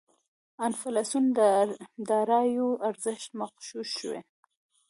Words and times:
انفلاسیون 0.67 1.25
داراییو 2.07 2.69
ارزش 2.87 3.21
مغشوشوي. 3.39 4.19